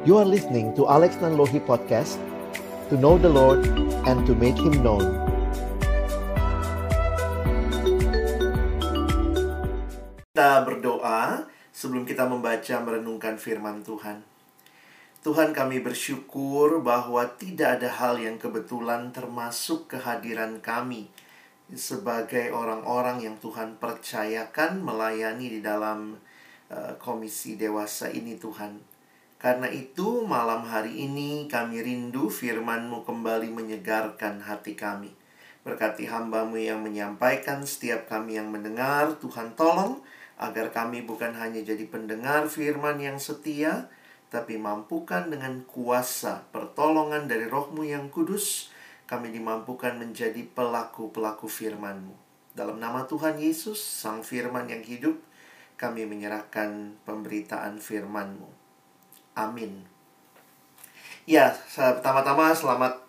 [0.00, 2.16] You are listening to Alex Nanlohi Podcast
[2.88, 3.68] To know the Lord
[4.08, 5.04] and to make Him known
[10.32, 14.24] Kita berdoa sebelum kita membaca merenungkan firman Tuhan
[15.20, 21.12] Tuhan kami bersyukur bahwa tidak ada hal yang kebetulan termasuk kehadiran kami
[21.76, 26.16] sebagai orang-orang yang Tuhan percayakan melayani di dalam
[26.72, 28.99] uh, komisi dewasa ini Tuhan.
[29.40, 35.16] Karena itu malam hari ini kami rindu firman-Mu kembali menyegarkan hati kami.
[35.64, 40.04] Berkati hambamu yang menyampaikan, setiap kami yang mendengar, Tuhan tolong
[40.36, 43.88] agar kami bukan hanya jadi pendengar firman yang setia,
[44.28, 48.68] tapi mampukan dengan kuasa pertolongan dari rohmu yang kudus,
[49.08, 52.12] kami dimampukan menjadi pelaku-pelaku firman-Mu.
[52.52, 55.16] Dalam nama Tuhan Yesus, Sang Firman yang hidup,
[55.80, 58.59] kami menyerahkan pemberitaan firman-Mu.
[59.40, 59.72] Amin.
[61.24, 63.00] Ya, pertama-tama selamat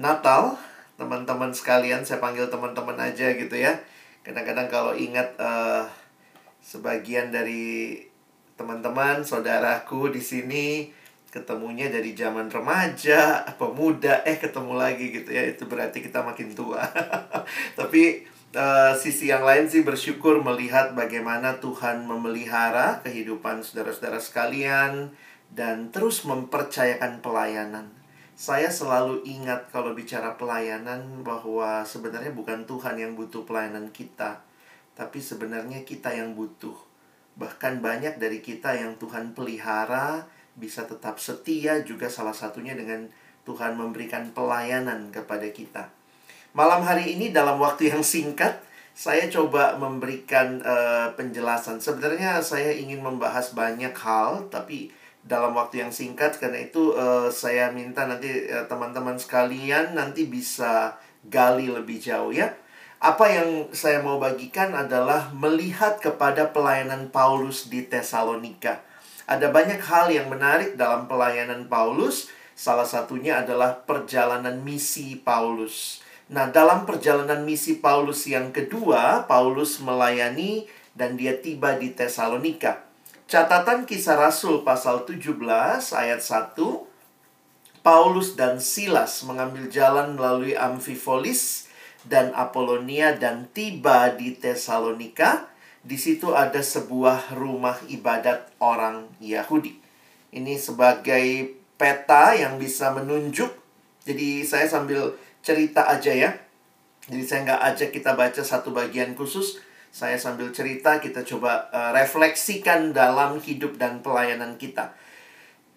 [0.00, 0.56] Natal,
[0.96, 2.00] teman-teman sekalian.
[2.00, 3.76] Saya panggil teman-teman aja gitu ya.
[4.24, 5.84] Kadang-kadang kalau ingat uh,
[6.64, 8.00] sebagian dari
[8.56, 10.66] teman-teman, saudaraku di sini
[11.28, 15.44] ketemunya dari zaman remaja, pemuda, eh ketemu lagi gitu ya.
[15.44, 16.80] Itu berarti kita makin tua.
[17.78, 18.24] Tapi
[18.56, 25.12] uh, sisi yang lain sih bersyukur melihat bagaimana Tuhan memelihara kehidupan saudara-saudara sekalian
[25.52, 27.90] dan terus mempercayakan pelayanan.
[28.34, 34.42] Saya selalu ingat kalau bicara pelayanan bahwa sebenarnya bukan Tuhan yang butuh pelayanan kita,
[34.98, 36.74] tapi sebenarnya kita yang butuh.
[37.38, 43.06] Bahkan banyak dari kita yang Tuhan pelihara bisa tetap setia juga salah satunya dengan
[43.46, 45.90] Tuhan memberikan pelayanan kepada kita.
[46.54, 48.62] Malam hari ini dalam waktu yang singkat
[48.94, 51.82] saya coba memberikan uh, penjelasan.
[51.82, 57.72] Sebenarnya saya ingin membahas banyak hal tapi dalam waktu yang singkat karena itu uh, saya
[57.72, 62.52] minta nanti uh, teman-teman sekalian nanti bisa gali lebih jauh ya.
[63.00, 68.80] Apa yang saya mau bagikan adalah melihat kepada pelayanan Paulus di Tesalonika.
[69.28, 72.32] Ada banyak hal yang menarik dalam pelayanan Paulus.
[72.56, 76.00] Salah satunya adalah perjalanan misi Paulus.
[76.32, 80.64] Nah, dalam perjalanan misi Paulus yang kedua, Paulus melayani
[80.96, 82.93] dan dia tiba di Tesalonika.
[83.24, 85.40] Catatan kisah Rasul pasal 17
[85.96, 86.60] ayat 1
[87.80, 91.72] Paulus dan Silas mengambil jalan melalui Amphipolis
[92.04, 95.48] dan Apolonia dan tiba di Tesalonika.
[95.80, 99.80] Di situ ada sebuah rumah ibadat orang Yahudi.
[100.28, 103.52] Ini sebagai peta yang bisa menunjuk.
[104.04, 106.36] Jadi saya sambil cerita aja ya.
[107.08, 109.64] Jadi saya nggak ajak kita baca satu bagian khusus
[109.94, 114.90] saya sambil cerita kita coba uh, refleksikan dalam hidup dan pelayanan kita.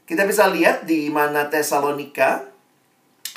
[0.09, 2.49] Kita bisa lihat di mana Tesalonika.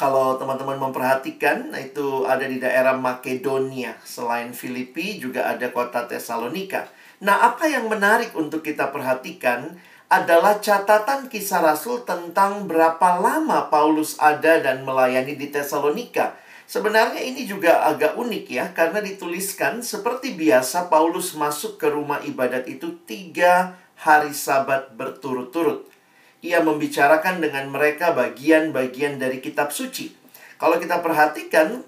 [0.01, 4.01] Kalau teman-teman memperhatikan, itu ada di daerah Makedonia.
[4.01, 6.89] Selain Filipi, juga ada kota Tesalonika.
[7.21, 9.77] Nah, apa yang menarik untuk kita perhatikan
[10.09, 16.41] adalah catatan kisah Rasul tentang berapa lama Paulus ada dan melayani di Tesalonika.
[16.70, 22.70] Sebenarnya ini juga agak unik ya, karena dituliskan seperti biasa Paulus masuk ke rumah ibadat
[22.70, 25.91] itu tiga hari sabat berturut-turut.
[26.47, 30.14] Ia membicarakan dengan mereka bagian-bagian dari kitab suci.
[30.62, 31.82] Kalau kita perhatikan,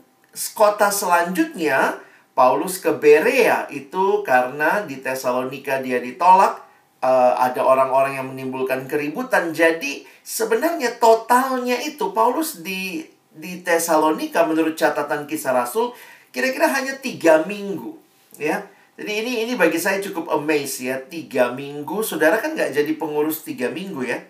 [0.50, 2.02] kota selanjutnya
[2.34, 6.58] Paulus ke Berea itu karena di Tesalonika dia ditolak,
[7.06, 9.54] uh, ada orang-orang yang menimbulkan keributan.
[9.54, 15.96] Jadi sebenarnya totalnya itu Paulus di di Tesalonika menurut catatan kisah Rasul
[16.32, 17.96] kira-kira hanya tiga minggu
[18.36, 18.64] ya.
[18.92, 21.00] Jadi ini ini bagi saya cukup amazed ya.
[21.00, 24.20] Tiga minggu saudara kan nggak jadi pengurus tiga minggu ya?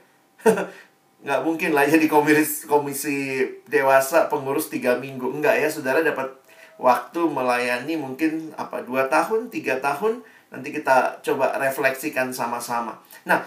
[1.23, 5.31] Nggak mungkin lah jadi komisi komisi dewasa pengurus tiga minggu.
[5.31, 5.71] Enggak ya.
[5.71, 6.35] Saudara dapat
[6.83, 10.27] waktu melayani mungkin apa dua tahun tiga tahun.
[10.51, 12.99] Nanti kita coba refleksikan sama-sama.
[13.23, 13.47] Nah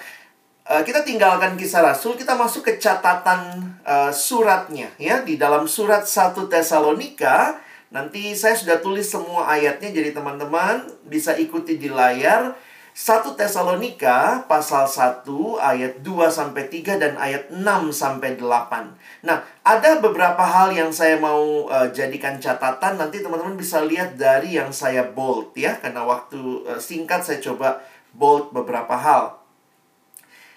[0.65, 6.09] Uh, kita tinggalkan kisah Rasul, kita masuk ke catatan uh, suratnya ya di dalam surat
[6.09, 7.61] 1 Tesalonika.
[7.93, 12.57] Nanti saya sudah tulis semua ayatnya jadi teman-teman bisa ikuti di layar.
[12.97, 15.29] 1 Tesalonika pasal 1
[15.61, 17.61] ayat 2 sampai 3 dan ayat 6
[17.93, 19.21] sampai 8.
[19.21, 24.57] Nah, ada beberapa hal yang saya mau uh, jadikan catatan nanti teman-teman bisa lihat dari
[24.57, 27.85] yang saya bold ya karena waktu uh, singkat saya coba
[28.17, 29.44] bold beberapa hal.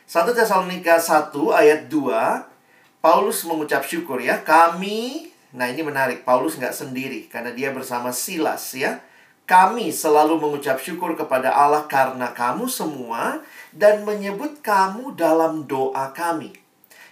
[0.08, 6.72] 1 Tesalonika 1 ayat 2 Paulus mengucap syukur ya kami nah ini menarik Paulus nggak
[6.72, 9.05] sendiri karena dia bersama Silas ya.
[9.49, 13.40] Kami selalu mengucap syukur kepada Allah karena kamu semua
[13.72, 16.52] dan menyebut kamu dalam doa kami.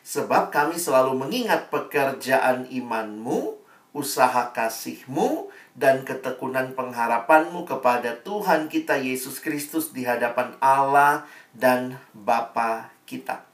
[0.04, 3.56] Sebab kami selalu mengingat pekerjaan imanmu,
[3.96, 11.25] usaha kasihmu, dan ketekunan pengharapanmu kepada Tuhan kita Yesus Kristus di hadapan Allah
[11.56, 13.48] dan Bapa kita.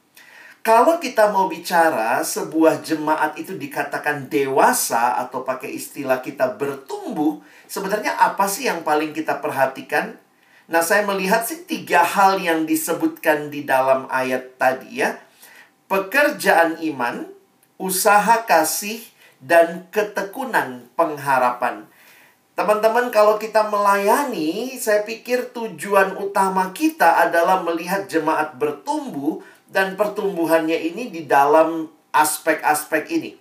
[0.63, 8.15] Kalau kita mau bicara sebuah jemaat itu dikatakan dewasa atau pakai istilah kita bertumbuh, sebenarnya
[8.15, 10.23] apa sih yang paling kita perhatikan?
[10.71, 15.19] Nah, saya melihat sih tiga hal yang disebutkan di dalam ayat tadi ya.
[15.91, 17.27] Pekerjaan iman,
[17.75, 19.03] usaha kasih,
[19.43, 21.91] dan ketekunan pengharapan.
[22.63, 30.79] Teman-teman, kalau kita melayani, saya pikir tujuan utama kita adalah melihat jemaat bertumbuh dan pertumbuhannya
[30.79, 33.35] ini di dalam aspek-aspek ini.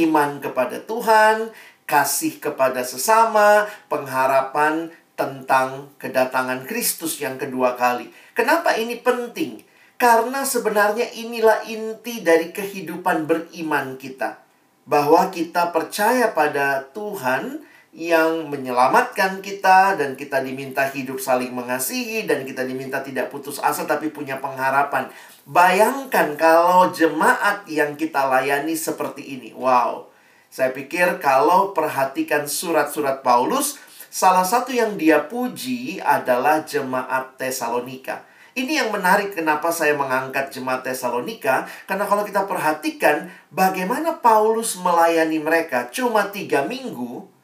[0.00, 1.52] Iman kepada Tuhan,
[1.84, 8.08] kasih kepada sesama, pengharapan tentang kedatangan Kristus yang kedua kali.
[8.32, 9.60] Kenapa ini penting?
[10.00, 14.40] Karena sebenarnya inilah inti dari kehidupan beriman kita.
[14.88, 22.44] Bahwa kita percaya pada Tuhan yang menyelamatkan kita dan kita diminta hidup saling mengasihi dan
[22.44, 25.08] kita diminta tidak putus asa tapi punya pengharapan.
[25.48, 29.56] Bayangkan kalau jemaat yang kita layani seperti ini.
[29.56, 30.12] Wow.
[30.52, 33.80] Saya pikir kalau perhatikan surat-surat Paulus,
[34.12, 38.28] salah satu yang dia puji adalah jemaat Tesalonika.
[38.52, 41.64] Ini yang menarik kenapa saya mengangkat jemaat Tesalonika.
[41.88, 47.35] Karena kalau kita perhatikan bagaimana Paulus melayani mereka cuma tiga minggu,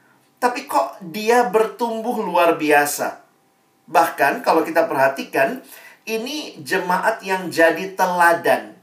[0.42, 3.22] tapi kok dia bertumbuh luar biasa.
[3.86, 5.62] Bahkan kalau kita perhatikan,
[6.02, 8.74] ini jemaat yang jadi teladan.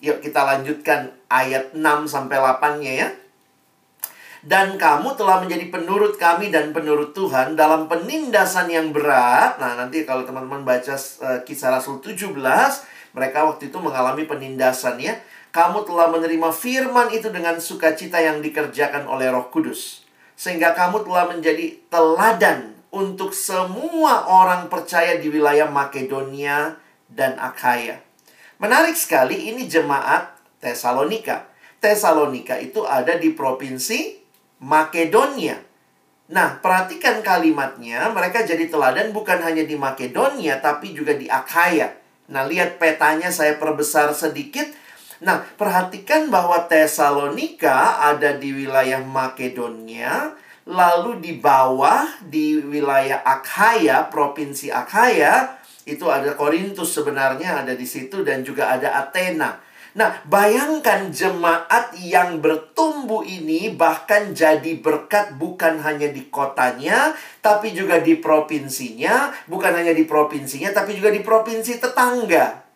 [0.00, 3.08] Yuk kita lanjutkan ayat 6 sampai 8-nya ya.
[4.40, 9.60] Dan kamu telah menjadi penurut kami dan penurut Tuhan dalam penindasan yang berat.
[9.60, 12.32] Nah, nanti kalau teman-teman baca uh, kisah Rasul 17,
[13.16, 15.16] mereka waktu itu mengalami penindasan ya.
[15.48, 20.03] Kamu telah menerima firman itu dengan sukacita yang dikerjakan oleh Roh Kudus
[20.34, 26.78] sehingga kamu telah menjadi teladan untuk semua orang percaya di wilayah Makedonia
[27.10, 27.98] dan Akhaya.
[28.62, 31.50] Menarik sekali ini jemaat Tesalonika.
[31.82, 34.22] Tesalonika itu ada di provinsi
[34.62, 35.58] Makedonia.
[36.24, 41.92] Nah, perhatikan kalimatnya, mereka jadi teladan bukan hanya di Makedonia tapi juga di Akhaya.
[42.32, 44.64] Nah, lihat petanya saya perbesar sedikit
[45.24, 50.36] Nah, perhatikan bahwa Tesalonika ada di wilayah Makedonia,
[50.68, 55.56] lalu di bawah di wilayah Akhaya, provinsi Akhaya,
[55.88, 59.60] itu ada Korintus sebenarnya ada di situ dan juga ada Athena.
[59.94, 68.02] Nah, bayangkan jemaat yang bertumbuh ini bahkan jadi berkat bukan hanya di kotanya, tapi juga
[68.02, 72.66] di provinsinya, bukan hanya di provinsinya, tapi juga di provinsi tetangga.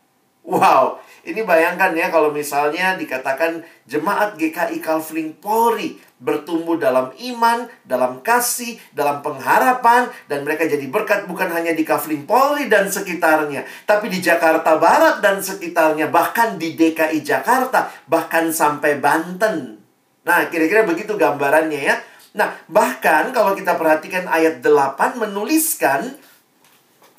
[0.46, 8.24] Wow, ini bayangkan ya kalau misalnya dikatakan jemaat GKI Kalfling Polri bertumbuh dalam iman, dalam
[8.24, 14.10] kasih, dalam pengharapan dan mereka jadi berkat bukan hanya di Kafling Polri dan sekitarnya, tapi
[14.10, 19.78] di Jakarta Barat dan sekitarnya, bahkan di DKI Jakarta, bahkan sampai Banten.
[20.26, 21.96] Nah, kira-kira begitu gambarannya ya.
[22.34, 26.18] Nah, bahkan kalau kita perhatikan ayat 8 menuliskan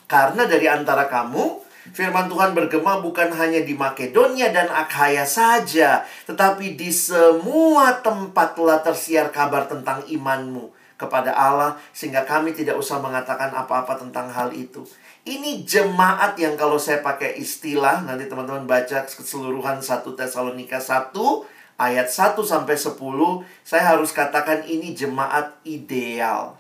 [0.10, 6.77] karena dari antara kamu Firman Tuhan bergema bukan hanya di Makedonia dan Akhaya saja, tetapi
[6.77, 10.69] di semua tempat telah tersiar kabar tentang imanmu
[11.00, 14.84] kepada Allah, sehingga kami tidak usah mengatakan apa-apa tentang hal itu.
[15.24, 21.15] Ini jemaat yang kalau saya pakai istilah, nanti teman-teman baca keseluruhan 1 Tesalonika 1,
[21.79, 23.00] ayat 1 sampai 10,
[23.63, 26.59] saya harus katakan ini jemaat ideal.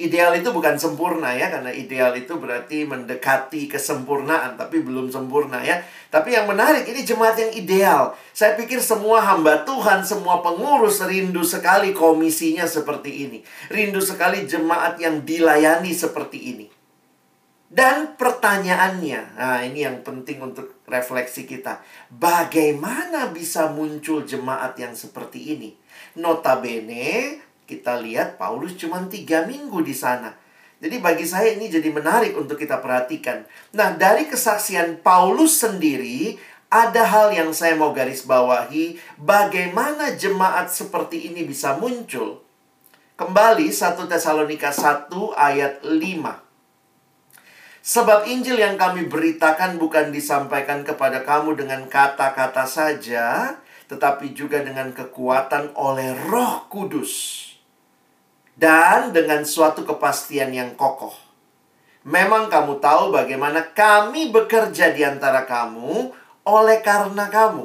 [0.00, 5.84] Ideal itu bukan sempurna ya, karena ideal itu berarti mendekati kesempurnaan, tapi belum sempurna ya.
[6.08, 8.16] Tapi yang menarik, ini jemaat yang ideal.
[8.32, 13.38] Saya pikir semua hamba Tuhan, semua pengurus rindu sekali komisinya seperti ini.
[13.68, 16.66] Rindu sekali jemaat yang dilayani seperti ini.
[17.70, 21.84] Dan pertanyaannya, nah ini yang penting untuk refleksi kita.
[22.10, 25.70] Bagaimana bisa muncul jemaat yang seperti ini?
[26.18, 27.38] Notabene,
[27.70, 30.34] kita lihat Paulus cuma tiga minggu di sana.
[30.80, 33.44] Jadi bagi saya ini jadi menarik untuk kita perhatikan.
[33.76, 36.40] Nah, dari kesaksian Paulus sendiri,
[36.72, 38.96] ada hal yang saya mau garis bawahi.
[39.20, 42.40] Bagaimana jemaat seperti ini bisa muncul?
[43.20, 47.84] Kembali 1 Tesalonika 1 ayat 5.
[47.84, 53.60] Sebab Injil yang kami beritakan bukan disampaikan kepada kamu dengan kata-kata saja,
[53.92, 57.49] tetapi juga dengan kekuatan oleh Roh Kudus
[58.60, 61.16] dan dengan suatu kepastian yang kokoh.
[62.04, 66.12] Memang kamu tahu bagaimana kami bekerja di antara kamu
[66.44, 67.64] oleh karena kamu.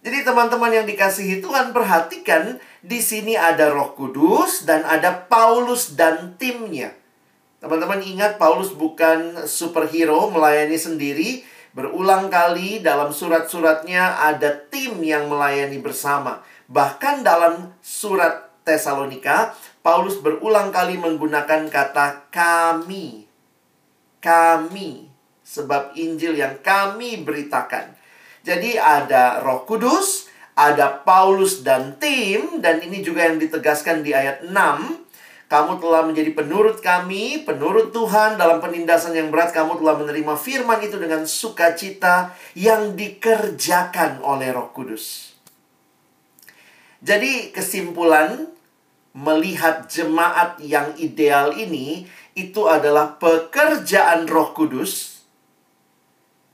[0.00, 6.40] Jadi teman-teman yang dikasihi Tuhan perhatikan di sini ada Roh Kudus dan ada Paulus dan
[6.40, 6.96] timnya.
[7.60, 11.44] Teman-teman ingat Paulus bukan superhero melayani sendiri.
[11.76, 16.40] Berulang kali dalam surat-suratnya ada tim yang melayani bersama.
[16.70, 19.56] Bahkan dalam surat Tesalonika,
[19.88, 23.24] Paulus berulang kali menggunakan kata kami.
[24.20, 25.08] Kami.
[25.40, 27.96] Sebab Injil yang kami beritakan.
[28.44, 32.60] Jadi ada roh kudus, ada Paulus dan tim.
[32.60, 34.52] Dan ini juga yang ditegaskan di ayat 6.
[35.48, 39.56] Kamu telah menjadi penurut kami, penurut Tuhan dalam penindasan yang berat.
[39.56, 45.32] Kamu telah menerima firman itu dengan sukacita yang dikerjakan oleh Roh Kudus.
[47.00, 48.57] Jadi, kesimpulan
[49.18, 52.06] melihat jemaat yang ideal ini
[52.38, 55.26] itu adalah pekerjaan Roh Kudus,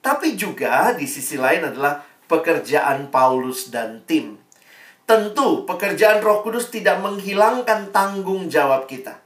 [0.00, 4.40] tapi juga di sisi lain adalah pekerjaan Paulus dan tim.
[5.04, 9.20] Tentu, pekerjaan Roh Kudus tidak menghilangkan tanggung jawab kita.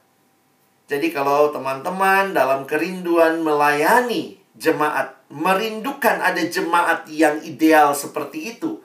[0.90, 8.82] Jadi, kalau teman-teman dalam kerinduan melayani jemaat, merindukan ada jemaat yang ideal seperti itu,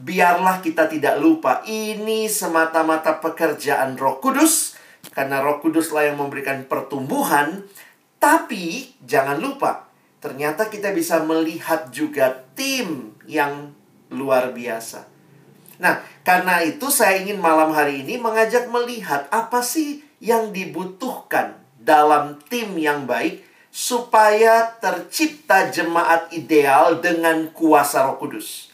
[0.00, 4.74] biarlah kita tidak lupa ini semata-mata pekerjaan Roh Kudus,
[5.12, 7.64] karena Roh Kuduslah yang memberikan pertumbuhan.
[8.20, 9.88] Tapi jangan lupa,
[10.20, 13.72] ternyata kita bisa melihat juga tim yang
[14.12, 15.08] luar biasa.
[15.80, 22.36] Nah, karena itu saya ingin malam hari ini mengajak melihat apa sih yang dibutuhkan dalam
[22.52, 23.40] tim yang baik
[23.72, 28.69] supaya tercipta jemaat ideal dengan kuasa Roh Kudus.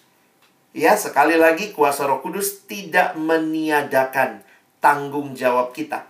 [0.76, 4.44] Ya, sekali lagi kuasa Roh Kudus tidak meniadakan
[4.76, 6.04] tanggung jawab kita.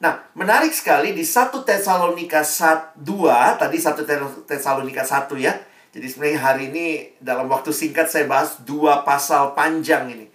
[0.00, 2.96] Nah, menarik sekali di 1 Tesalonika 2,
[3.60, 5.52] tadi 1 Tesalonika 1 ya.
[5.92, 6.86] Jadi sebenarnya hari ini
[7.20, 10.32] dalam waktu singkat saya bahas dua pasal panjang ini.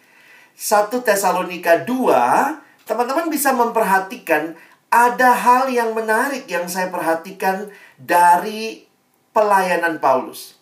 [0.54, 4.54] 1 Tesalonika 2, teman-teman bisa memperhatikan
[4.94, 8.86] ada hal yang menarik yang saya perhatikan dari
[9.34, 10.55] pelayanan Paulus.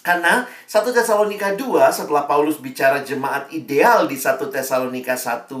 [0.00, 5.52] Karena 1 Tesalonika 2 setelah Paulus bicara jemaat ideal di 1 Tesalonika 1,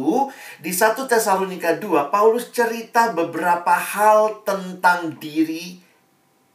[0.64, 5.84] di 1 Tesalonika 2 Paulus cerita beberapa hal tentang diri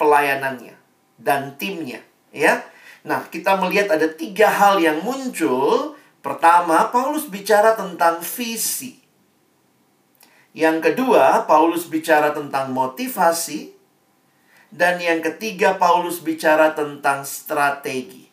[0.01, 0.74] pelayanannya
[1.22, 2.01] dan timnya,
[2.34, 2.65] ya.
[3.06, 5.94] Nah, kita melihat ada tiga hal yang muncul.
[6.25, 8.98] Pertama, Paulus bicara tentang visi.
[10.58, 13.75] Yang kedua, Paulus bicara tentang motivasi.
[14.72, 18.28] Dan yang ketiga, Paulus bicara tentang strategi.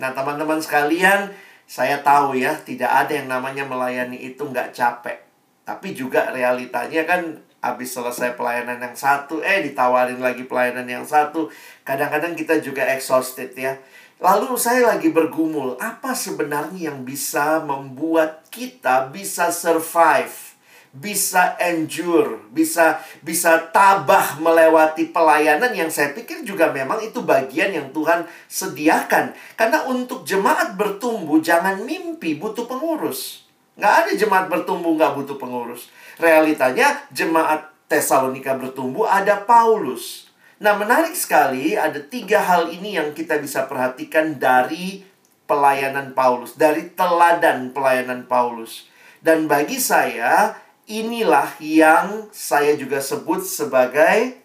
[0.00, 1.32] Nah, teman-teman sekalian,
[1.68, 5.22] saya tahu ya, tidak ada yang namanya melayani itu nggak capek.
[5.62, 11.46] Tapi juga realitanya kan habis selesai pelayanan yang satu, eh ditawarin lagi pelayanan yang satu.
[11.86, 13.78] Kadang-kadang kita juga exhausted ya.
[14.22, 20.51] Lalu saya lagi bergumul, apa sebenarnya yang bisa membuat kita bisa survive,
[20.92, 27.88] bisa endure, bisa bisa tabah melewati pelayanan yang saya pikir juga memang itu bagian yang
[27.96, 29.32] Tuhan sediakan.
[29.56, 33.48] Karena untuk jemaat bertumbuh jangan mimpi butuh pengurus.
[33.80, 35.88] Nggak ada jemaat bertumbuh nggak butuh pengurus.
[36.20, 40.28] Realitanya jemaat Tesalonika bertumbuh ada Paulus.
[40.60, 45.04] Nah menarik sekali ada tiga hal ini yang kita bisa perhatikan dari
[45.48, 46.56] pelayanan Paulus.
[46.56, 48.88] Dari teladan pelayanan Paulus.
[49.20, 54.42] Dan bagi saya inilah yang saya juga sebut sebagai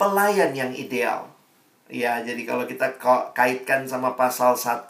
[0.00, 1.28] pelayan yang ideal.
[1.90, 2.96] Ya, jadi kalau kita
[3.34, 4.88] kaitkan sama pasal 1,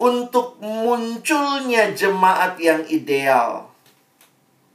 [0.00, 3.70] untuk munculnya jemaat yang ideal,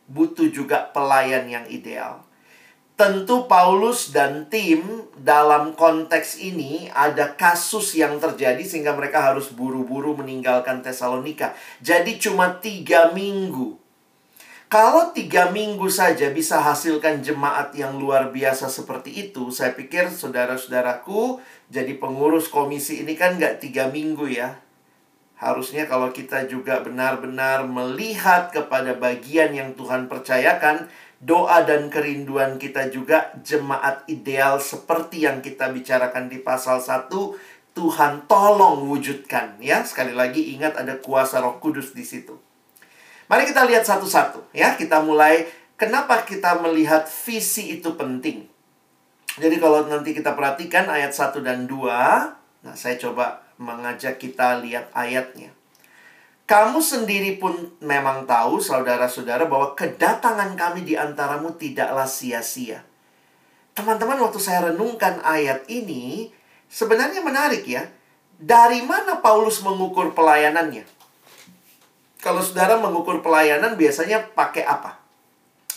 [0.08, 2.24] butuh juga pelayan yang ideal.
[3.00, 10.20] Tentu Paulus dan tim dalam konteks ini ada kasus yang terjadi sehingga mereka harus buru-buru
[10.20, 11.56] meninggalkan Tesalonika.
[11.80, 13.89] Jadi cuma tiga minggu.
[14.70, 21.42] Kalau tiga minggu saja bisa hasilkan jemaat yang luar biasa seperti itu, saya pikir saudara-saudaraku
[21.74, 24.62] jadi pengurus komisi ini kan nggak tiga minggu ya
[25.40, 30.92] Harusnya kalau kita juga benar-benar melihat kepada bagian yang Tuhan percayakan,
[31.24, 37.08] doa dan kerinduan kita juga jemaat ideal seperti yang kita bicarakan di pasal 1,
[37.72, 39.80] Tuhan tolong wujudkan ya.
[39.88, 42.49] Sekali lagi ingat ada kuasa Roh Kudus di situ.
[43.30, 44.74] Mari kita lihat satu-satu ya.
[44.74, 45.46] Kita mulai
[45.78, 48.50] kenapa kita melihat visi itu penting.
[49.38, 54.92] Jadi kalau nanti kita perhatikan ayat 1 dan 2, nah saya coba mengajak kita lihat
[54.92, 55.54] ayatnya.
[56.50, 62.82] Kamu sendiri pun memang tahu, saudara-saudara, bahwa kedatangan kami di antaramu tidaklah sia-sia.
[63.78, 66.34] Teman-teman, waktu saya renungkan ayat ini,
[66.70, 67.90] Sebenarnya menarik ya.
[68.40, 70.86] Dari mana Paulus mengukur pelayanannya?
[72.20, 75.00] Kalau saudara mengukur pelayanan biasanya pakai apa?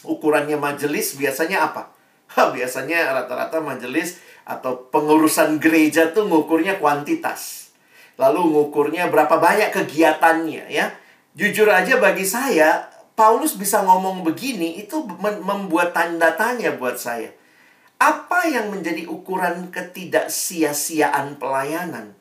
[0.03, 1.83] Ukurannya majelis biasanya apa?
[2.33, 4.17] Ha, biasanya rata-rata majelis
[4.49, 7.69] atau pengurusan gereja tuh ngukurnya kuantitas.
[8.17, 10.97] Lalu ngukurnya berapa banyak kegiatannya ya.
[11.37, 17.37] Jujur aja bagi saya, Paulus bisa ngomong begini itu membuat tanda tanya buat saya.
[18.01, 22.17] Apa yang menjadi ukuran ketidaksia-siaan pelayanan?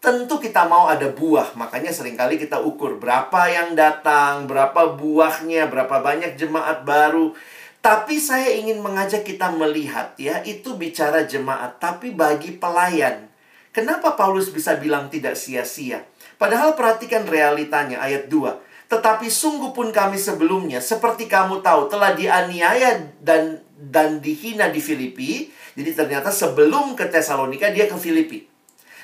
[0.00, 1.54] Tentu kita mau ada buah.
[1.54, 7.36] Makanya sering kali kita ukur berapa yang datang, berapa buahnya, berapa banyak jemaat baru.
[7.80, 13.28] Tapi saya ingin mengajak kita melihat ya, itu bicara jemaat, tapi bagi pelayan.
[13.72, 16.04] Kenapa Paulus bisa bilang tidak sia-sia?
[16.36, 18.90] Padahal perhatikan realitanya ayat 2.
[18.90, 25.48] Tetapi sungguh pun kami sebelumnya, seperti kamu tahu, telah dianiaya dan dan dihina di Filipi.
[25.78, 28.49] Jadi ternyata sebelum ke Tesalonika, dia ke Filipi.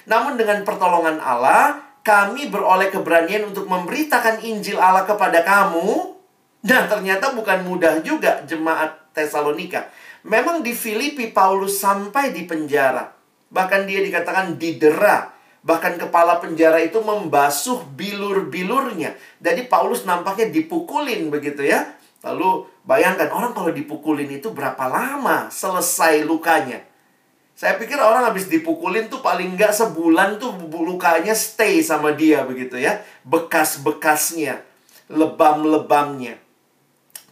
[0.06, 6.14] Namun dengan pertolongan Allah, kami beroleh keberanian untuk memberitakan Injil Allah kepada kamu.
[6.62, 9.86] Dan ternyata bukan mudah juga jemaat Tesalonika.
[10.26, 13.14] Memang di Filipi Paulus sampai di penjara.
[13.50, 15.30] Bahkan dia dikatakan didera.
[15.62, 19.14] Bahkan kepala penjara itu membasuh bilur-bilurnya.
[19.42, 21.94] Jadi Paulus nampaknya dipukulin begitu ya.
[22.22, 26.82] Lalu bayangkan orang kalau dipukulin itu berapa lama selesai lukanya.
[27.56, 32.76] Saya pikir orang habis dipukulin tuh paling nggak sebulan tuh lukanya stay sama dia begitu
[32.76, 33.00] ya.
[33.24, 34.60] Bekas-bekasnya,
[35.08, 36.36] lebam-lebamnya.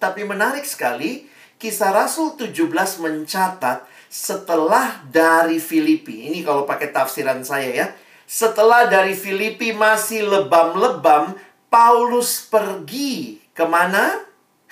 [0.00, 1.28] Tapi menarik sekali,
[1.60, 6.32] kisah Rasul 17 mencatat setelah dari Filipi.
[6.32, 7.86] Ini kalau pakai tafsiran saya ya.
[8.24, 11.36] Setelah dari Filipi masih lebam-lebam,
[11.68, 14.24] Paulus pergi ke mana?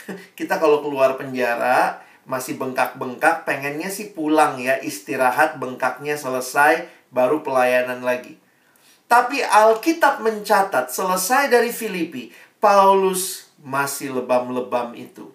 [0.38, 8.00] Kita kalau keluar penjara, masih bengkak-bengkak, pengennya sih pulang ya, istirahat, bengkaknya selesai, baru pelayanan
[8.06, 8.38] lagi.
[9.10, 15.34] Tapi Alkitab mencatat, selesai dari Filipi, Paulus masih lebam-lebam itu.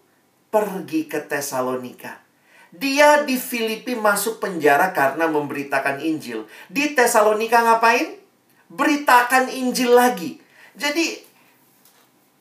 [0.50, 2.24] Pergi ke Tesalonika.
[2.72, 6.48] Dia di Filipi masuk penjara karena memberitakan Injil.
[6.72, 8.18] Di Tesalonika ngapain?
[8.68, 10.40] Beritakan Injil lagi.
[10.74, 11.27] Jadi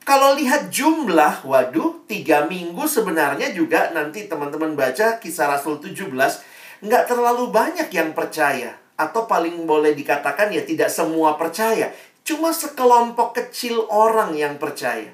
[0.07, 6.07] kalau lihat jumlah, waduh, tiga minggu sebenarnya juga nanti teman-teman baca kisah Rasul 17,
[6.79, 8.79] nggak terlalu banyak yang percaya.
[8.95, 11.91] Atau paling boleh dikatakan ya tidak semua percaya.
[12.23, 15.11] Cuma sekelompok kecil orang yang percaya.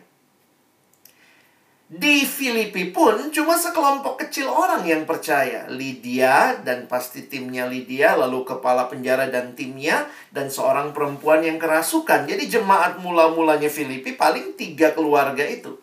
[1.92, 5.68] Di Filipi pun cuma sekelompok kecil orang yang percaya.
[5.68, 12.24] Lydia dan pasti timnya Lydia, lalu kepala penjara dan timnya, dan seorang perempuan yang kerasukan.
[12.24, 15.76] Jadi jemaat mula-mulanya Filipi paling tiga keluarga itu.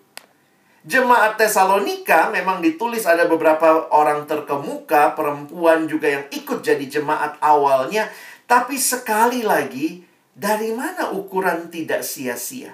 [0.81, 8.09] Jemaat Tesalonika memang ditulis ada beberapa orang terkemuka, perempuan juga yang ikut jadi jemaat awalnya.
[8.49, 10.01] Tapi sekali lagi,
[10.33, 12.73] dari mana ukuran tidak sia-sia?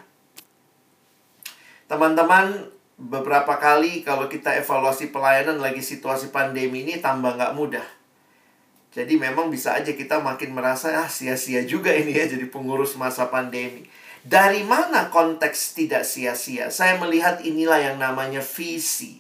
[1.92, 7.88] Teman-teman, beberapa kali kalau kita evaluasi pelayanan lagi situasi pandemi ini tambah nggak mudah.
[8.96, 13.28] Jadi memang bisa aja kita makin merasa ah sia-sia juga ini ya jadi pengurus masa
[13.28, 13.84] pandemi.
[14.26, 16.72] Dari mana konteks tidak sia-sia?
[16.72, 19.20] Saya melihat inilah yang namanya visi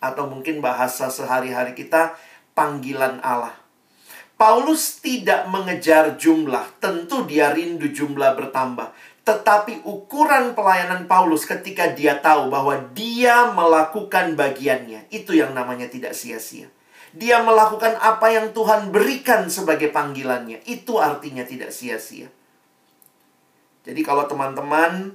[0.00, 2.16] atau mungkin bahasa sehari-hari kita
[2.56, 3.54] panggilan Allah.
[4.40, 8.88] Paulus tidak mengejar jumlah, tentu dia rindu jumlah bertambah.
[9.30, 16.18] Tetapi ukuran pelayanan Paulus ketika dia tahu bahwa dia melakukan bagiannya, itu yang namanya tidak
[16.18, 16.66] sia-sia.
[17.14, 22.26] Dia melakukan apa yang Tuhan berikan sebagai panggilannya, itu artinya tidak sia-sia.
[23.86, 25.14] Jadi kalau teman-teman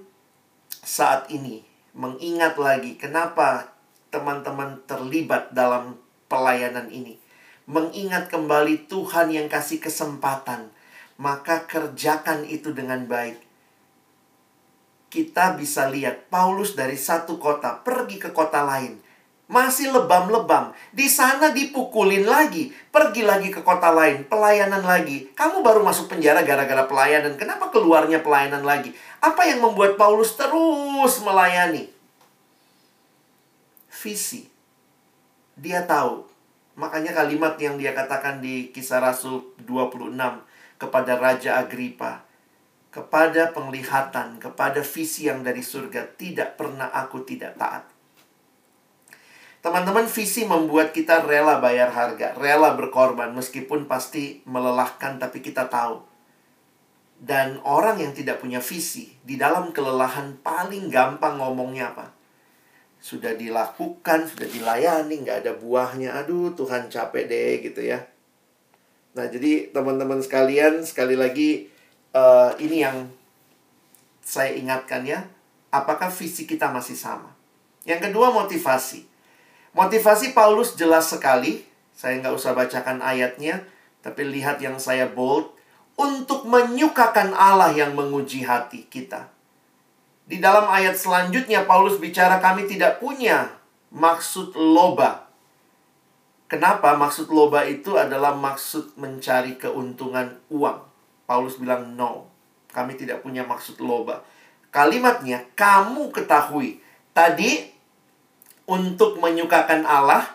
[0.72, 3.76] saat ini mengingat lagi kenapa
[4.16, 6.00] teman-teman terlibat dalam
[6.32, 7.20] pelayanan ini,
[7.68, 10.72] mengingat kembali Tuhan yang kasih kesempatan,
[11.20, 13.45] maka kerjakan itu dengan baik
[15.16, 19.00] kita bisa lihat Paulus dari satu kota pergi ke kota lain.
[19.48, 20.76] Masih lebam-lebam.
[20.92, 22.76] Di sana dipukulin lagi.
[22.92, 24.28] Pergi lagi ke kota lain.
[24.28, 25.32] Pelayanan lagi.
[25.32, 27.38] Kamu baru masuk penjara gara-gara pelayanan.
[27.40, 28.92] Kenapa keluarnya pelayanan lagi?
[29.22, 31.88] Apa yang membuat Paulus terus melayani?
[34.02, 34.50] Visi.
[35.56, 36.26] Dia tahu.
[36.76, 40.12] Makanya kalimat yang dia katakan di kisah Rasul 26
[40.82, 42.26] kepada Raja Agripa
[42.96, 47.84] kepada penglihatan, kepada visi yang dari surga, tidak pernah aku tidak taat.
[49.60, 56.08] Teman-teman, visi membuat kita rela bayar harga, rela berkorban, meskipun pasti melelahkan, tapi kita tahu.
[57.20, 62.16] Dan orang yang tidak punya visi, di dalam kelelahan paling gampang ngomongnya apa?
[63.04, 66.16] Sudah dilakukan, sudah dilayani, nggak ada buahnya.
[66.24, 68.08] Aduh, Tuhan capek deh gitu ya.
[69.20, 71.75] Nah, jadi teman-teman sekalian, sekali lagi
[72.16, 73.12] uh, ini yang
[74.24, 75.28] saya ingatkan ya.
[75.76, 77.36] Apakah visi kita masih sama?
[77.84, 79.04] Yang kedua, motivasi.
[79.76, 81.68] Motivasi Paulus jelas sekali.
[81.92, 83.68] Saya nggak usah bacakan ayatnya,
[84.00, 85.52] tapi lihat yang saya bold.
[85.96, 89.32] Untuk menyukakan Allah yang menguji hati kita.
[90.28, 93.52] Di dalam ayat selanjutnya, Paulus bicara kami tidak punya
[93.96, 95.26] maksud loba
[96.46, 100.78] Kenapa maksud loba itu adalah maksud mencari keuntungan uang?
[101.26, 102.30] Paulus bilang no.
[102.70, 104.22] Kami tidak punya maksud loba.
[104.70, 106.82] Kalimatnya kamu ketahui.
[107.16, 107.72] Tadi
[108.68, 110.26] untuk menyukakan Allah,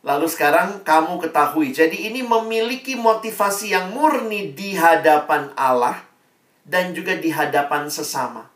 [0.00, 1.70] lalu sekarang kamu ketahui.
[1.70, 6.00] Jadi ini memiliki motivasi yang murni di hadapan Allah
[6.66, 8.48] dan juga di hadapan sesama.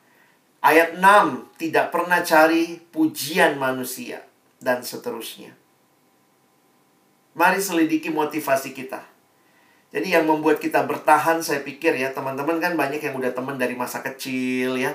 [0.64, 4.24] Ayat 6 tidak pernah cari pujian manusia
[4.58, 5.54] dan seterusnya.
[7.36, 9.04] Mari selidiki motivasi kita.
[9.94, 13.78] Jadi yang membuat kita bertahan saya pikir ya teman-teman kan banyak yang udah teman dari
[13.78, 14.92] masa kecil ya.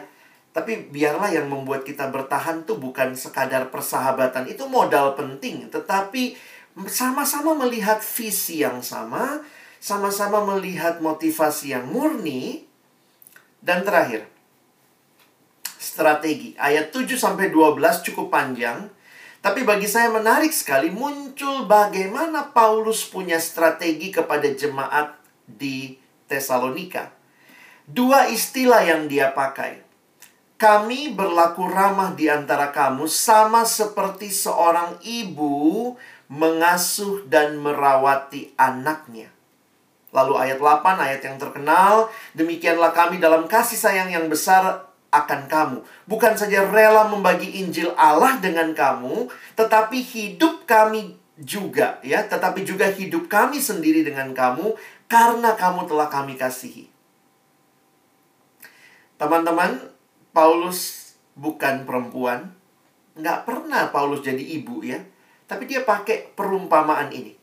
[0.52, 4.52] Tapi biarlah yang membuat kita bertahan tuh bukan sekadar persahabatan.
[4.52, 5.72] Itu modal penting.
[5.72, 6.36] Tetapi
[6.92, 9.40] sama-sama melihat visi yang sama.
[9.80, 12.68] Sama-sama melihat motivasi yang murni.
[13.64, 14.28] Dan terakhir.
[15.80, 16.52] Strategi.
[16.60, 17.56] Ayat 7-12
[18.12, 18.92] cukup panjang.
[19.42, 25.18] Tapi bagi saya menarik sekali muncul bagaimana Paulus punya strategi kepada jemaat
[25.50, 25.98] di
[26.30, 27.10] Tesalonika.
[27.90, 29.82] Dua istilah yang dia pakai.
[30.62, 35.98] Kami berlaku ramah di antara kamu sama seperti seorang ibu
[36.30, 39.34] mengasuh dan merawati anaknya.
[40.14, 45.78] Lalu ayat 8, ayat yang terkenal, demikianlah kami dalam kasih sayang yang besar akan kamu.
[46.08, 49.28] Bukan saja rela membagi Injil Allah dengan kamu,
[49.60, 54.74] tetapi hidup kami juga ya, tetapi juga hidup kami sendiri dengan kamu
[55.12, 56.88] karena kamu telah kami kasihi.
[59.20, 59.92] Teman-teman,
[60.32, 62.56] Paulus bukan perempuan.
[63.14, 64.98] Nggak pernah Paulus jadi ibu ya.
[65.46, 67.41] Tapi dia pakai perumpamaan ini.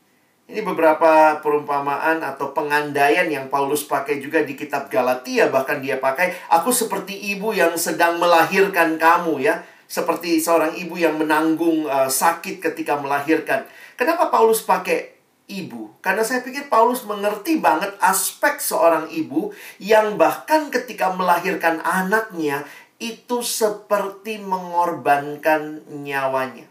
[0.49, 5.45] Ini beberapa perumpamaan atau pengandaian yang Paulus pakai juga di kitab Galatia.
[5.45, 9.61] Bahkan dia pakai, aku seperti ibu yang sedang melahirkan kamu ya.
[9.85, 13.69] Seperti seorang ibu yang menanggung uh, sakit ketika melahirkan.
[13.93, 15.13] Kenapa Paulus pakai
[15.45, 15.93] ibu?
[16.01, 22.65] Karena saya pikir Paulus mengerti banget aspek seorang ibu yang bahkan ketika melahirkan anaknya
[22.97, 26.65] itu seperti mengorbankan nyawanya.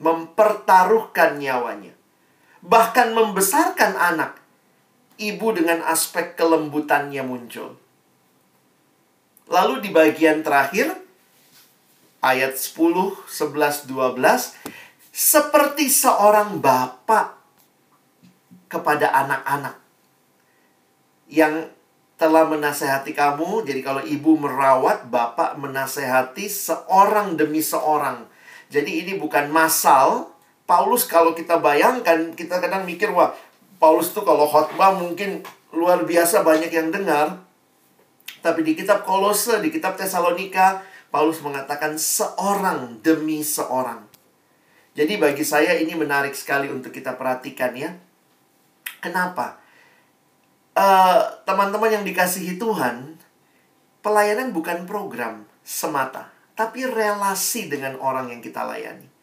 [0.00, 1.95] Mempertaruhkan nyawanya
[2.66, 4.42] bahkan membesarkan anak,
[5.16, 7.78] ibu dengan aspek kelembutannya muncul.
[9.46, 10.98] Lalu di bagian terakhir,
[12.18, 14.58] ayat 10, 11, 12,
[15.14, 17.38] seperti seorang bapak
[18.66, 19.78] kepada anak-anak
[21.30, 21.70] yang
[22.18, 23.62] telah menasehati kamu.
[23.62, 28.26] Jadi kalau ibu merawat, bapak menasehati seorang demi seorang.
[28.66, 30.34] Jadi ini bukan masal,
[30.66, 33.30] Paulus kalau kita bayangkan, kita kadang mikir, wah,
[33.78, 37.46] Paulus tuh kalau khotbah mungkin luar biasa banyak yang dengar.
[38.42, 40.82] Tapi di kitab Kolose, di kitab Tesalonika,
[41.14, 44.06] Paulus mengatakan seorang demi seorang.
[44.96, 47.94] Jadi bagi saya ini menarik sekali untuk kita perhatikan ya.
[48.98, 49.60] Kenapa?
[50.76, 53.16] Eh, teman-teman uh, yang dikasihi Tuhan,
[54.04, 59.15] pelayanan bukan program semata, tapi relasi dengan orang yang kita layani.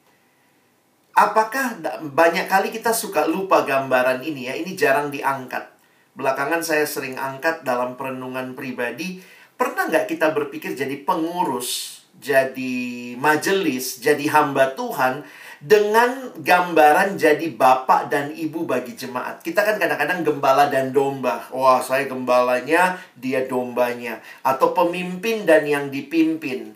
[1.14, 1.78] Apakah
[2.10, 4.58] banyak kali kita suka lupa gambaran ini ya?
[4.58, 5.70] Ini jarang diangkat.
[6.18, 9.22] Belakangan saya sering angkat dalam perenungan pribadi.
[9.54, 15.22] Pernah nggak kita berpikir jadi pengurus, jadi majelis, jadi hamba Tuhan
[15.62, 19.46] dengan gambaran jadi bapak dan ibu bagi jemaat.
[19.46, 21.46] Kita kan kadang-kadang gembala dan domba.
[21.54, 24.18] Wah, saya gembalanya, dia dombanya.
[24.42, 26.74] Atau pemimpin dan yang dipimpin.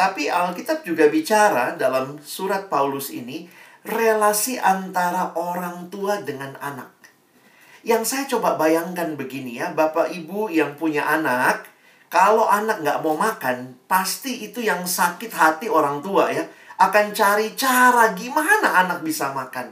[0.00, 3.44] Tapi Alkitab juga bicara dalam surat Paulus ini
[3.84, 6.88] relasi antara orang tua dengan anak.
[7.84, 11.68] Yang saya coba bayangkan begini ya, Bapak Ibu yang punya anak,
[12.08, 16.48] kalau anak nggak mau makan, pasti itu yang sakit hati orang tua ya.
[16.80, 19.68] Akan cari cara gimana anak bisa makan.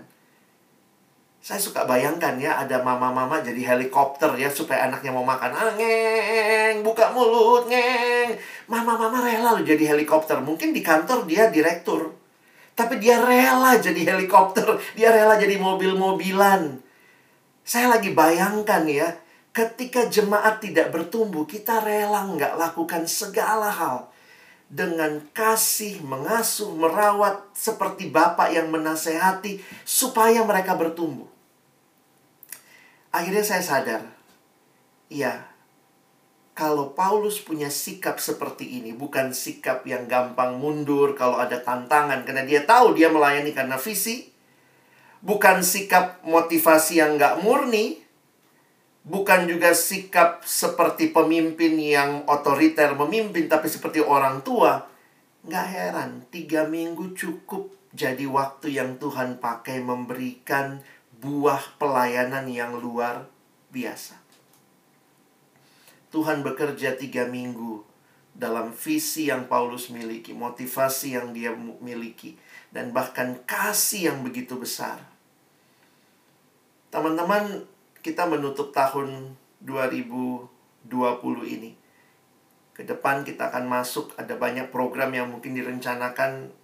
[1.38, 5.54] Saya suka bayangkan ya ada mama-mama jadi helikopter ya supaya anaknya mau makan.
[5.54, 8.34] Ah, ngeng, buka mulut, ngeng.
[8.66, 10.42] Mama-mama rela loh jadi helikopter.
[10.42, 12.10] Mungkin di kantor dia direktur.
[12.74, 14.66] Tapi dia rela jadi helikopter.
[14.98, 16.82] Dia rela jadi mobil-mobilan.
[17.62, 19.14] Saya lagi bayangkan ya,
[19.54, 24.10] ketika jemaat tidak bertumbuh, kita rela nggak lakukan segala hal
[24.68, 31.28] dengan kasih, mengasuh, merawat seperti Bapak yang menasehati supaya mereka bertumbuh.
[33.08, 34.02] Akhirnya saya sadar,
[35.08, 35.48] iya,
[36.52, 42.44] kalau Paulus punya sikap seperti ini, bukan sikap yang gampang mundur kalau ada tantangan, karena
[42.44, 44.28] dia tahu dia melayani karena visi,
[45.24, 48.04] bukan sikap motivasi yang nggak murni,
[49.08, 54.84] bukan juga sikap seperti pemimpin yang otoriter memimpin, tapi seperti orang tua.
[55.48, 60.84] Nggak heran, tiga minggu cukup jadi waktu yang Tuhan pakai memberikan
[61.18, 63.26] buah pelayanan yang luar
[63.72, 64.20] biasa.
[66.12, 67.84] Tuhan bekerja tiga minggu
[68.38, 72.38] dalam visi yang Paulus miliki, motivasi yang dia miliki,
[72.70, 75.02] dan bahkan kasih yang begitu besar.
[76.88, 77.66] Teman-teman,
[78.02, 80.46] kita menutup tahun 2020
[81.46, 81.74] ini.
[82.70, 86.54] Ke depan kita akan masuk, ada banyak program yang mungkin direncanakan.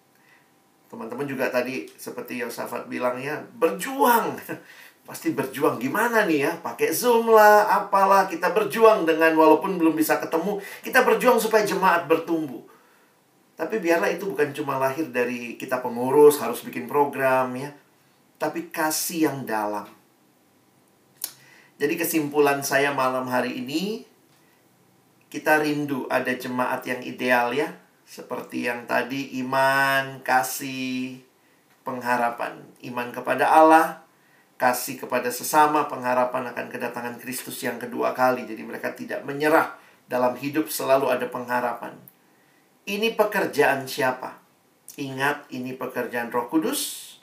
[0.86, 4.38] Teman-teman juga tadi seperti Yosafat bilang ya, berjuang.
[5.08, 6.52] Pasti berjuang gimana nih ya?
[6.62, 8.24] Pakai Zoom lah, apalah.
[8.30, 10.62] Kita berjuang dengan walaupun belum bisa ketemu.
[10.80, 12.62] Kita berjuang supaya jemaat bertumbuh.
[13.54, 17.70] Tapi biarlah itu bukan cuma lahir dari kita pengurus, harus bikin program ya.
[18.40, 19.86] Tapi kasih yang dalam
[21.74, 24.06] jadi kesimpulan saya malam hari ini
[25.26, 27.74] kita rindu ada jemaat yang ideal ya.
[28.06, 31.18] Seperti yang tadi iman, kasih,
[31.82, 32.62] pengharapan.
[32.86, 34.06] Iman kepada Allah,
[34.54, 38.46] kasih kepada sesama, pengharapan akan kedatangan Kristus yang kedua kali.
[38.46, 39.74] Jadi mereka tidak menyerah
[40.06, 41.98] dalam hidup selalu ada pengharapan.
[42.86, 44.38] Ini pekerjaan siapa?
[44.94, 47.16] Ingat ini pekerjaan Roh Kudus,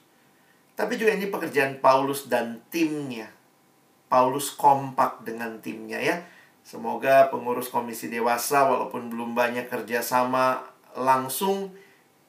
[0.75, 3.40] tapi juga ini pekerjaan Paulus dan timnya.
[4.11, 6.19] Paulus kompak dengan timnya ya.
[6.67, 10.67] Semoga pengurus komisi dewasa walaupun belum banyak kerjasama
[10.99, 11.71] langsung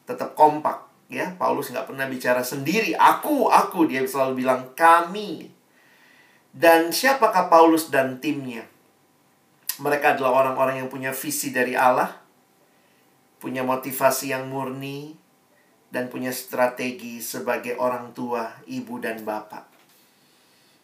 [0.06, 1.34] tetap kompak ya.
[1.34, 2.94] Paulus nggak pernah bicara sendiri.
[2.94, 5.50] Aku, aku dia selalu bilang kami.
[6.54, 8.62] Dan siapakah Paulus dan timnya?
[9.82, 12.14] Mereka adalah orang-orang yang punya visi dari Allah,
[13.42, 15.16] punya motivasi yang murni,
[15.90, 19.71] dan punya strategi sebagai orang tua, ibu, dan bapak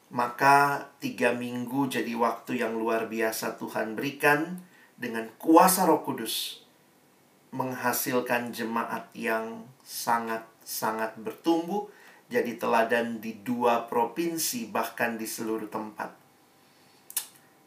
[0.09, 4.65] maka tiga minggu jadi waktu yang luar biasa Tuhan berikan
[4.97, 6.65] dengan kuasa roh kudus
[7.53, 11.89] menghasilkan jemaat yang sangat-sangat bertumbuh
[12.29, 16.13] jadi teladan di dua provinsi bahkan di seluruh tempat.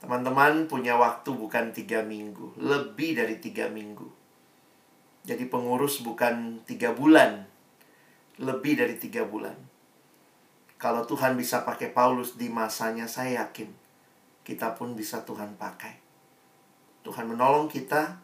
[0.02, 4.06] Teman-teman punya waktu bukan tiga minggu lebih dari tiga minggu.
[5.26, 7.46] Jadi pengurus bukan tiga bulan
[8.42, 9.71] lebih dari tiga bulan
[10.82, 13.70] kalau Tuhan bisa pakai Paulus di masanya, saya yakin
[14.42, 15.94] kita pun bisa Tuhan pakai.
[17.06, 18.18] Tuhan menolong kita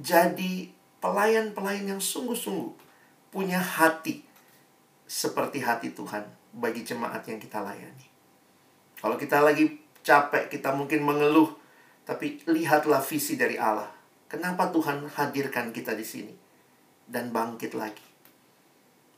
[0.00, 0.72] jadi
[1.04, 2.72] pelayan-pelayan yang sungguh-sungguh
[3.28, 4.24] punya hati
[5.04, 6.24] seperti hati Tuhan
[6.56, 8.08] bagi jemaat yang kita layani.
[8.96, 9.68] Kalau kita lagi
[10.00, 11.52] capek, kita mungkin mengeluh,
[12.08, 13.92] tapi lihatlah visi dari Allah.
[14.24, 16.32] Kenapa Tuhan hadirkan kita di sini
[17.04, 18.04] dan bangkit lagi?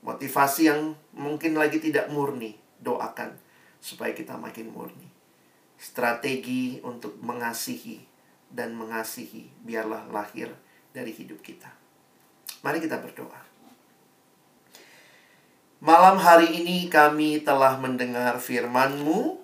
[0.03, 3.39] Motivasi yang mungkin lagi tidak murni, doakan
[3.79, 5.09] supaya kita makin murni.
[5.79, 7.99] Strategi untuk mengasihi
[8.51, 10.53] dan mengasihi biarlah lahir
[10.93, 11.71] dari hidup kita.
[12.63, 13.43] Mari kita berdoa.
[15.83, 19.43] Malam hari ini kami telah mendengar firman-Mu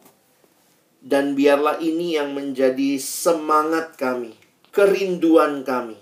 [1.02, 4.38] dan biarlah ini yang menjadi semangat kami,
[4.70, 5.98] kerinduan kami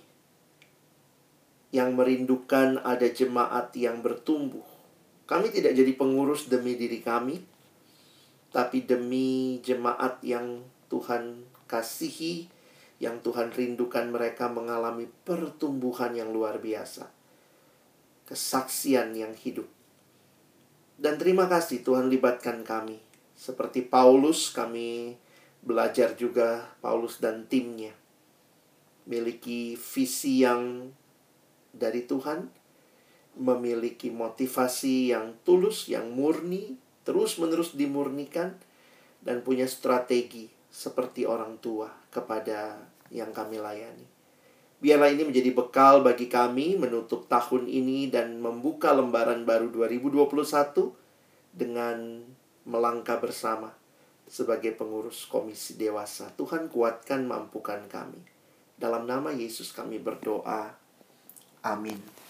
[1.72, 4.75] yang merindukan ada jemaat yang bertumbuh
[5.26, 7.42] kami tidak jadi pengurus demi diri kami,
[8.54, 12.46] tapi demi jemaat yang Tuhan kasihi,
[13.02, 17.10] yang Tuhan rindukan mereka mengalami pertumbuhan yang luar biasa.
[18.26, 19.66] Kesaksian yang hidup.
[20.96, 22.96] Dan terima kasih Tuhan libatkan kami.
[23.36, 25.18] Seperti Paulus, kami
[25.60, 27.92] belajar juga Paulus dan timnya.
[29.04, 30.90] Miliki visi yang
[31.76, 32.48] dari Tuhan,
[33.36, 38.56] memiliki motivasi yang tulus, yang murni, terus-menerus dimurnikan,
[39.20, 42.80] dan punya strategi seperti orang tua kepada
[43.12, 44.06] yang kami layani.
[44.76, 50.36] Biarlah ini menjadi bekal bagi kami menutup tahun ini dan membuka lembaran baru 2021
[51.56, 52.20] dengan
[52.68, 53.72] melangkah bersama
[54.28, 56.28] sebagai pengurus komisi dewasa.
[56.36, 58.20] Tuhan kuatkan mampukan kami.
[58.76, 60.76] Dalam nama Yesus kami berdoa.
[61.64, 62.25] Amin.